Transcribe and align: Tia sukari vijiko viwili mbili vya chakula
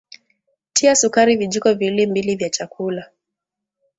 Tia 0.73 0.95
sukari 0.95 1.35
vijiko 1.37 1.73
viwili 1.73 2.07
mbili 2.07 2.35
vya 2.35 2.49
chakula 2.49 3.09